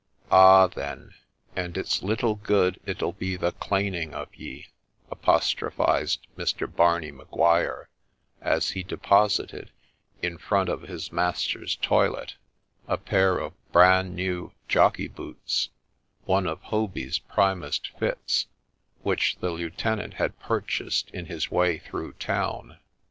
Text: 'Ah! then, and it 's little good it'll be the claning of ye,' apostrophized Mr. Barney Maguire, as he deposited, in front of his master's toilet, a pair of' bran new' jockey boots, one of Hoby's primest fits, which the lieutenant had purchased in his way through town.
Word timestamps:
'Ah! 0.31 0.65
then, 0.65 1.13
and 1.55 1.77
it 1.77 1.87
's 1.87 2.01
little 2.01 2.33
good 2.33 2.79
it'll 2.87 3.11
be 3.13 3.35
the 3.35 3.51
claning 3.51 4.15
of 4.15 4.33
ye,' 4.35 4.67
apostrophized 5.11 6.25
Mr. 6.35 6.65
Barney 6.65 7.11
Maguire, 7.11 7.87
as 8.41 8.71
he 8.71 8.81
deposited, 8.81 9.69
in 10.23 10.39
front 10.39 10.69
of 10.69 10.81
his 10.81 11.11
master's 11.11 11.75
toilet, 11.75 12.33
a 12.87 12.97
pair 12.97 13.37
of' 13.37 13.53
bran 13.73 14.15
new' 14.15 14.51
jockey 14.67 15.07
boots, 15.07 15.69
one 16.25 16.47
of 16.47 16.59
Hoby's 16.63 17.19
primest 17.19 17.89
fits, 17.99 18.47
which 19.03 19.37
the 19.39 19.51
lieutenant 19.51 20.15
had 20.15 20.39
purchased 20.39 21.11
in 21.11 21.27
his 21.27 21.51
way 21.51 21.77
through 21.77 22.13
town. 22.13 22.79